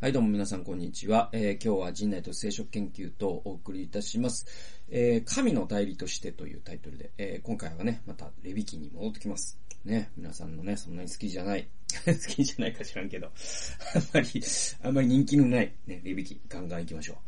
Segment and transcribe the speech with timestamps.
[0.00, 1.28] はい、どうも皆さん、こんにちは。
[1.34, 4.46] えー今日は人内と聖書研究とお送りいたします。
[4.88, 9.58] えー神の代理としてというタイトルで、えー今回はね、またレビ記に戻ってきます。
[9.84, 11.68] ね、皆さんのね、そんなに好きじゃない、
[12.06, 14.42] 好きじゃないか知らんけど、あんまり、
[14.80, 17.18] あんまり人気のない、ね、レビ記、ガンガン行きましょ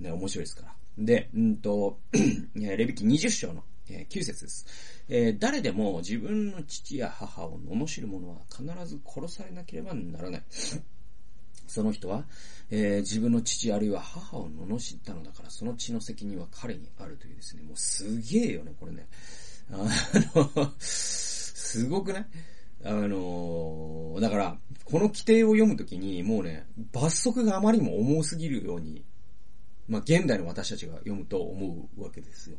[0.00, 0.02] う。
[0.02, 0.74] ね、面白いですから。
[0.96, 2.00] で、うんと、
[2.56, 4.64] レビ記20章の、えー9節です。
[5.10, 10.42] えー誰でも自分の父や母を罵る者は必ず殺されなければならない。
[11.66, 12.24] その人は、
[12.70, 19.06] えー自分の父あるいは母を罵ったのだから、その血の責任は彼にあるというですね、もうすげえよね、これね。
[19.70, 19.76] あ
[20.34, 22.26] の、すごくない
[22.86, 29.02] あのだから、この規定を読むときに、もうね、罰則があまりにも重すぎるように、
[29.88, 32.58] まあ、現代の私たちが読むと思うわけですよ。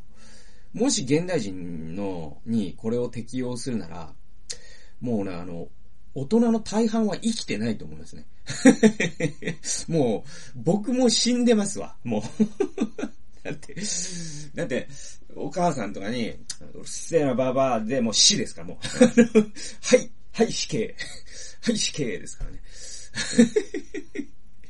[0.72, 4.12] もし現代人の、にこれを適用するなら、
[5.00, 5.68] もうね、あの、
[6.18, 8.24] 大人の大半は生きてないと思いますね。
[9.86, 12.22] もう、僕も死んでますわ、もう。
[13.44, 13.76] だって、
[14.54, 14.88] だって、
[15.34, 18.86] お母さんとかに、うるせえなババアでもう死ですから、もう。
[19.84, 20.96] はい、はい、死刑。
[21.60, 22.62] はい、死刑ですからね。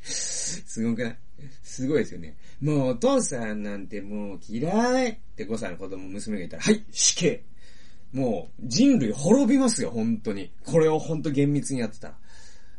[0.02, 1.18] すごくない？
[1.62, 2.36] すごいですよね。
[2.60, 7.44] もうお父さんなんてもう嫌いって5歳の子供、娘がいたら、はい、死刑。
[8.12, 10.52] もう人類滅びますよ、本当に。
[10.64, 12.18] これを本当厳密にやってたら。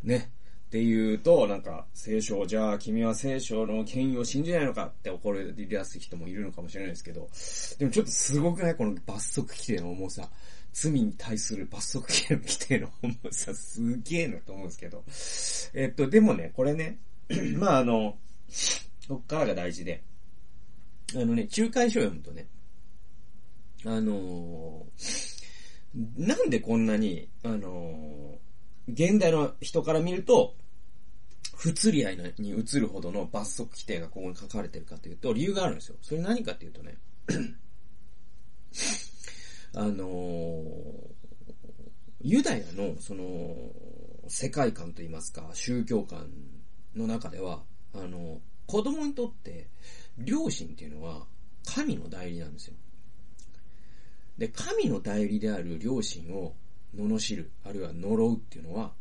[0.04, 0.32] ね。
[0.68, 7.30] っていうと、なんか、聖書、じゃあ君は聖書の権威を信じないのかって怒り出す人もいるのかもしれないですけど、
[7.80, 8.76] でもちょっとすごくない？
[8.76, 10.30] この罰則規定の重さ。
[10.74, 15.04] 罪に対する罰則規定の重さ、すげえなと思うんですけど。
[15.74, 17.00] えっと、でもね、これね、
[17.58, 18.16] まああの、
[19.08, 20.04] こっからが大事で、
[21.16, 22.46] あのね、仲介書を読むとね、
[23.86, 25.38] あのー
[26.18, 28.38] なんでこんなに、あのー
[28.90, 30.56] 現代の人から見ると、
[31.58, 35.98] 不釣り合いに移るほどの罰則規定がここに書かれてるかというと、理由があるんですよ。
[36.02, 36.98] それ何かっていうとね、
[39.74, 41.18] あのー
[42.22, 43.56] ユダヤの、その、
[44.28, 46.28] 世界観といいますか、宗教観
[46.96, 47.64] の中では、
[47.94, 49.70] あの、子供にとって、
[50.18, 51.28] 両親っていうのは、
[51.66, 52.76] 神の代理なんですよ。
[54.38, 56.54] で、神の代理である両親を
[56.96, 58.92] 罵る、あるいは呪うっていうのは、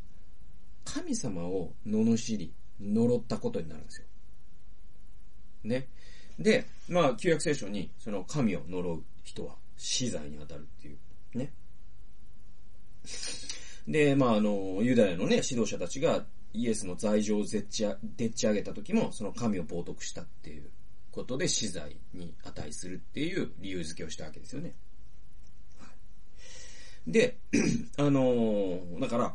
[0.84, 4.06] 神様を罵り、呪ったことになるんですよ。
[5.64, 5.88] ね。
[6.38, 11.52] で、まあ、旧約聖書に、その神を呪う人は死罪に当たるっていう、ね。
[13.88, 20.70] で、まあ、あの、ユダヤのね、指導者たちがイエスの罪状をでっち上げた時も、その神を冒涜したっていう
[21.12, 24.74] ことで死罪に値するっていう理由付けをしたわけですよね。
[27.06, 27.38] で、
[27.98, 29.34] あのーだから、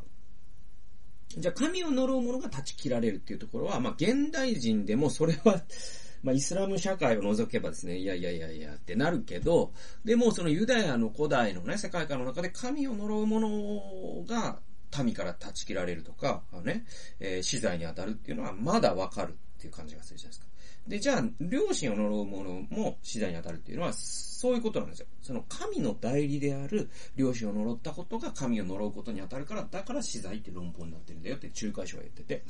[1.38, 5.64] じゃあ神を呪う者が断ち切られるっていうところは、まあ現代人でもそれは、
[6.24, 9.74] まあイスラム社会を除けばですね、いやいやいやいやってなるけど、
[10.04, 14.62] でもそのユダヤの古代のね、世界観の中で神を呪う者が
[15.03, 16.86] 民から断ち切られるとか、あのね、
[17.20, 20.50] えー死罪に当たるっていうのはまだわかるっていう感じがするじゃないですか。
[20.88, 25.08] で、じゃあ、両親を呪う者も死罪に当たるっていうのは、そういうことなんですよ。
[25.22, 32.44] その神の代理である両親を呪ったことが神を呪うことに当たるから、だから死罪って論法になってるんだよって仲介書が言ってて。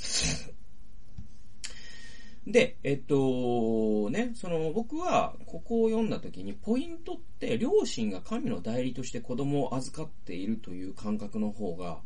[2.48, 12.02] で、えっと、ね、その、僕は、ここを読んだ時に、ポイントって、両親が神の代理として子供を預かっているという感覚の方が、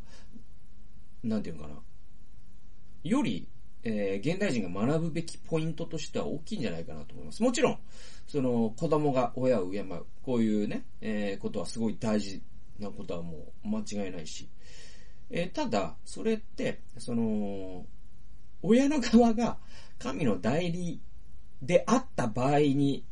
[1.24, 1.75] なんていうのかな。
[3.03, 3.47] より、
[3.85, 7.44] えー現代人が学ぶべきポイントとしては大きいんじゃないかなと思います。
[7.44, 7.79] もちろん、
[8.28, 12.41] その、子供が親を敬う、こういうね、えーことはすごい大事
[12.79, 14.50] なことはもう間違いないし。
[15.29, 17.85] えーただ、それって、その、
[18.63, 19.57] 親の側が
[20.00, 21.00] 神の代理
[21.62, 23.06] であった場合に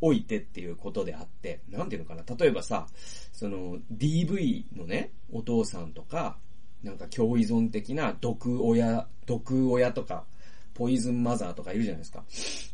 [0.00, 2.88] おいてっていうことであって、なんていうのかな、例えばさ、
[3.32, 6.38] その DV のね、お父さんとか、
[6.82, 10.24] なんか共依存的な毒親、毒親とか、
[10.74, 12.24] ポイズンマザーとかいるじゃないですか。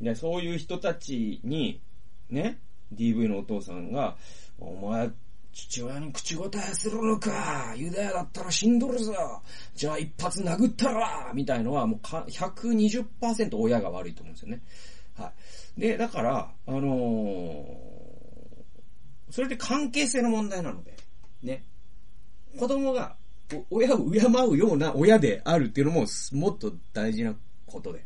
[0.01, 1.81] で、そういう人たちに、
[2.29, 2.59] ね、
[2.95, 4.17] DV のお父さんが、
[4.59, 5.11] お前、
[5.53, 9.15] 父親に口答えするのかユダヤだったら死んどるぞ
[9.77, 14.63] じゃあ一発殴ったらみたいのはもうか120%親が悪いと思うんですよね。
[15.17, 15.33] は
[15.77, 15.81] い。
[15.81, 17.95] で、だから、あのー
[19.31, 20.95] それで関係性の問題なので、
[21.43, 21.65] ね。
[22.57, 23.17] 子供が
[23.71, 27.35] 親を敬うような親であるっていうのももっと大事な
[27.67, 28.05] ことで。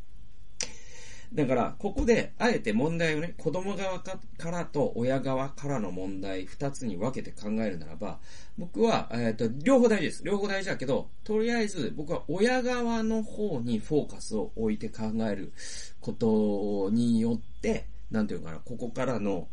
[1.33, 4.19] だから、ここで、あえて問題をね、子供側か
[4.51, 8.19] らと親側からの問題、二つに分けて考えるならば、
[8.57, 10.25] 僕は、えっ、と、両方大事です。
[10.25, 15.53] 両方大事だけど、とりあえず、僕は親側の方にフォーカスを置いて考える
[16.01, 19.49] ことによって、なんていうかな、ここからの、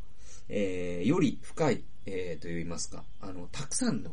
[0.47, 4.11] えー、より深い、えー、と言いますか、あの、たくさんの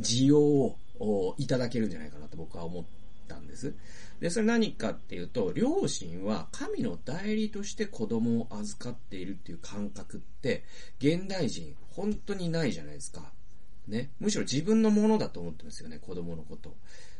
[0.00, 2.84] 需要ををいただけるんじゃないかなと僕は思っ
[3.28, 3.74] たんです。
[4.20, 10.64] で、それ何かっていうと、両親は神の代理として子供を預かっているっていう感覚って、
[10.98, 13.32] 現代人本当にないじゃないですか。
[13.88, 14.10] ね。
[14.20, 16.76] むしろ自分のものだと思ってますよね、子供のこと。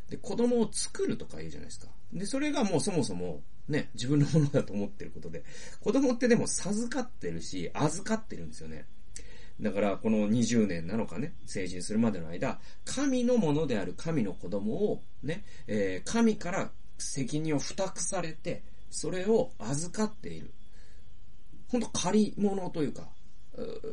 [0.08, 1.88] で、子供を作るとか言うじゃないですか。
[2.12, 5.44] で、それがもうそもそも、ね、自分のものだと思ってることで、
[5.80, 8.86] 子供ってでも授かってるし、預かってるんですよね。
[9.60, 20.52] だから、この20年なのかね、成人するまでの間、神のものである神の子供を、ね、えー、神から責任を付託されて、それを預かっている。
[21.68, 23.08] ほんと借り物というか、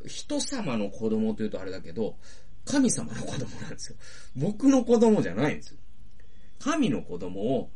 [0.07, 2.17] 人様の子供というとあれだけど、
[2.65, 3.97] 神様の子供なんですよ。
[4.35, 5.77] 僕の子供じゃないんですよ。
[6.59, 7.71] 神の子供を、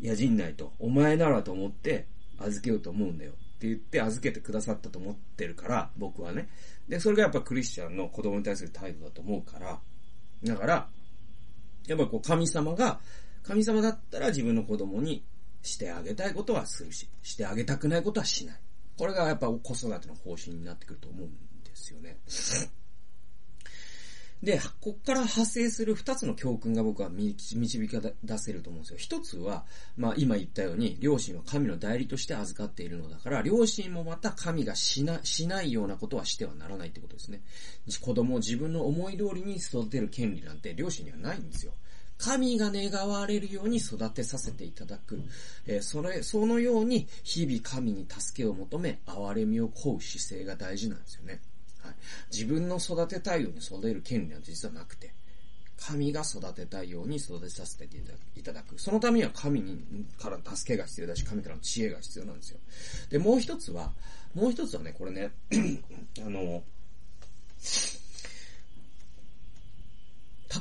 [0.00, 2.06] やじんないと、お前ならと思って
[2.38, 3.32] 預けようと思うんだよ。
[3.62, 6.48] って言って預けてくださったと思ってるから、僕はね。
[6.88, 9.78] で、それがやっぱクリスチャンの子供に対する態度だと思うから、
[10.42, 10.88] だから、
[11.86, 12.98] やっぱこう神様が、
[13.44, 15.24] 神様だったら自分の子供に
[15.62, 18.56] してあげたいことはするし、してあげたくないことはしない。
[18.98, 21.30] これがやっぱ子育ての方針になってくると思うん
[21.62, 22.18] ですよね。
[24.42, 28.98] で、こっから派生する二つの教訓が僕は導き出せると思うんですよ。
[28.98, 29.64] 一つは、
[29.96, 37.40] まあ今言ったように、両親は神の代理として預かっているのだから、両親もまた神がしな、しないようなことはしてはならないってことですね。
[38.00, 41.72] 子供を自分の思い通りに育てる権利なんて両親にはないんですよ。
[42.18, 45.20] 神が願われるように育てさせていただく。
[45.66, 51.40] えー、それ、そのように日々神に助けを求め、憐れみを請う姿勢が大事なんですよね。
[51.92, 52.00] ない。
[52.30, 55.12] 自分の育てたいように育てる権利は実はなくて、
[55.76, 57.88] 神が育てたいように育てさせて
[58.36, 58.78] いただく。
[58.78, 59.78] そのためには神に
[60.18, 62.58] から助けが必要だし、神からの知恵が必要なんですよ。
[63.10, 63.92] で、もう一つは、
[64.34, 65.32] もう一つはね、これね、
[66.24, 66.62] あの、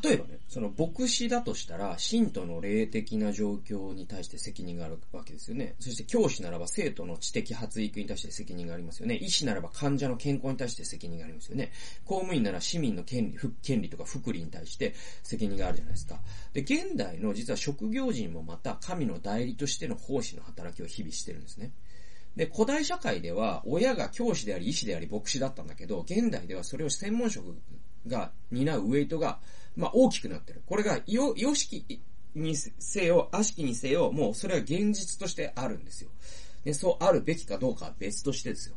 [0.04, 5.76] 例えばね、その牧師だとしたら、信徒の霊的な状況に対して責任があるわけですよね。
[5.80, 9.16] そして教師ならば生徒の知的発育に対して責任がありますよね。
[9.16, 11.72] 医師ならば患者の健康に対して責任がありますよね。
[12.04, 14.94] 公務員なら市民の権利、権利とか福利に対して
[15.24, 16.20] 責任があるじゃないですか。
[16.52, 21.72] で、現代の実は職業人もまた神の代理としての奉仕の働きを日々してるんですね。
[22.36, 27.56] で、古代社会では親が教師であり医師であり牧師だったんだけど、現代ではそれを専門職
[28.06, 29.40] が担うウェイトが
[29.76, 30.62] まあ、大きくなってる。
[30.66, 32.02] これが、よ、よしき
[32.36, 36.10] にせよ、悪しきにせよ、もうそれは現実としてあるんですよ。
[36.64, 38.76] で、そうあるべきかどうかは別としてですよ。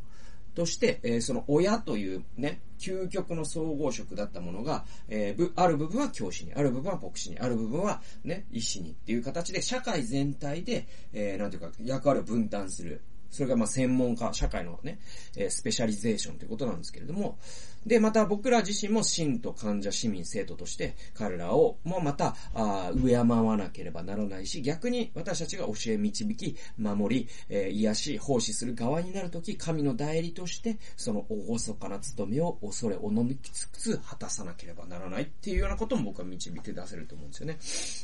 [0.55, 13.01] として、えー、その親というね、究極の総合職だったものが、えー、ある部分は教師に、ある部分は牧師に、ある部分はね、医師にっていう形で社会全体で、えー、なんていうか役割を分担する。
[13.31, 15.01] それがまあ専門家、社会のね、
[15.37, 17.37] えー、スペシャリゼーションということなんですけれども、
[17.87, 37.59] で、また僕ら自身も信徒、患者、市民、生徒として、彼らをもまた、あ敬わなければならないし、逆に私たちが教え、導き、守り、えー、癒し、奉仕する側になるとき、神の代理として、その厳かな務めを恐れ、おのみきつつ果たさなければならないっていうようなことも僕は導いて出せると思うんですよね。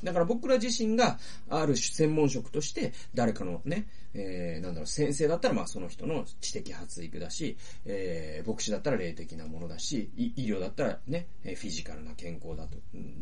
[0.04, 1.18] だから僕ら自身が、
[1.48, 7.56] ある専門職として、誰かのね、えー、なんだろう、先生だったらまあその人の知的発育だし、
[7.86, 12.76] えー、牧師だったら霊的なものだし、医療だったらね、フィジカルな健康だと、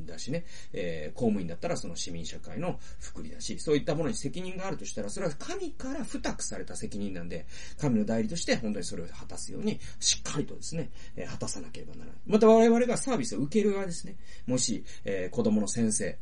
[0.07, 7.47] だしね、えー、公務員だったらその市民社会の福利だし、そういったものに責任があるとしたら、それは神から付託された責任なんで、
[7.79, 12.15] 神の代理として本当にそれを果たすように、しっかりとですね、え、果たさなければならない。
[12.27, 16.19] また我々がサービスを受ける側ですね、もし、えー、子供の先生、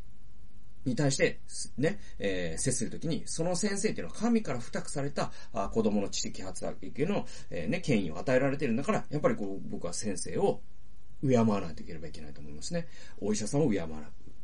[0.87, 1.41] に対して、
[1.77, 10.61] ね、えー、接するときに、その先生っていうのは神から付託された、あ子供の知的発育の、えー、ね、権威を与えられてるんだから、やっぱりこう、僕は先生を
[11.23, 12.87] 敬わないといければいけないと思いますね。
[13.21, 14.01] お医者さんを敬わない。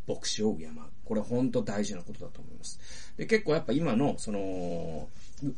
[0.07, 0.71] 牧師を敬う。
[1.05, 2.79] これ本当大事なことだと思います。
[3.17, 5.09] で、結構やっぱ今の、その、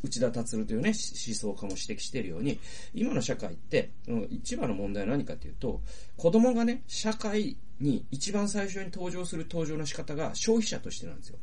[0.02, 2.58] 内田達というね、思想家も指摘しているように、
[2.94, 3.90] 今の社会って、
[4.30, 5.80] 一番の問題は何かっていうと、
[6.16, 11.38] 子供がね、社会に一番最初に登場する登場の仕方が消費者としてなんですよ。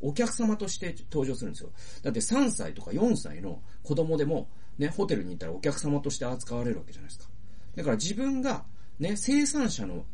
[0.00, 1.70] お客様として登場するんですよ。
[2.02, 4.48] だって3歳とか4歳の子供でも、
[4.78, 7.30] ね、ホテルに行ったらお客様として扱われるわけじゃないですか。
[7.76, 8.64] だから自分が、
[8.98, 10.04] ね、生産者の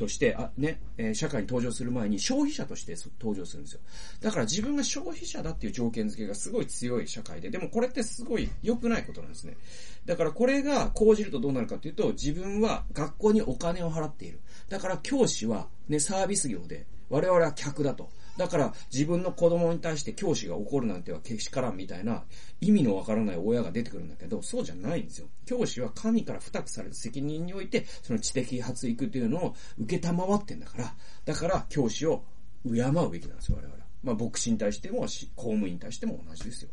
[0.00, 3.80] として、あ、ね、え、社会に登場する前に消費者として登場するんですよ。
[4.22, 9.58] だから自分が消費者だっていう条件付けがすごい強い社会で、でもこれってすごい良くないことなんですね。
[10.06, 14.40] だからこれが講じるとどうなるかっていうと、自分は学校にお金を払っている。
[14.70, 18.08] だから教師はね、サービス業で、我々は客だと。
[18.36, 22.24] だから自分の子供に対して教師が怒るなんてはけしからんみたいな
[22.60, 25.28] 意味のわからない親が出てくるんだけど、そうじゃないんですよ。
[25.46, 30.94] 教師は神から付託された責任において、その知的発育というのを受けたまわってんだから、
[31.24, 32.24] だから教師を
[32.64, 33.80] 敬うべきなんですよ、我々は。
[34.02, 35.06] まあ、牧師に対しても、公
[35.50, 36.70] 務員に対しても同じですよ。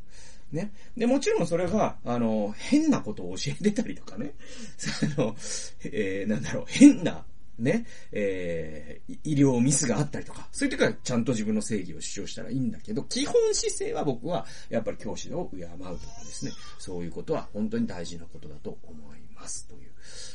[0.51, 0.71] ね。
[0.95, 4.33] で、もちろんそれが、あの、変なことを教えてたりとかね。
[5.17, 5.35] あの、
[5.83, 7.25] えー、なんだろう、変な
[7.59, 15.99] ね、えー、医療ミスがあったりとか、そういう時はちゃんと自分の正義を主張したらいいんだけど、基本姿勢は僕は、やっぱり教師を敬うとかで
[16.31, 19.91] すね、そういうことは本当に大事なことだと思いますという。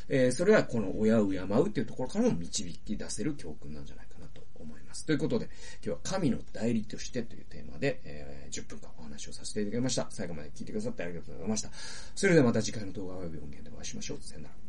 [0.09, 5.07] えー、それはこの親を敬うっていうところからも導き出せる教訓なんじゃないかなと思います。
[5.07, 5.53] ということで、今
[5.83, 10.07] 日は神の代理としてというテーマで、えー、10分間お話をさせていただきました。
[10.11, 11.71] 最後まで聞いてくださってありがとうございました。
[12.15, 14.19] それではまた次回の動画及び音源でお会いしましょう。
[14.21, 14.62] さよなら。